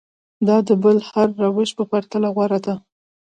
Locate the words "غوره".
2.35-2.59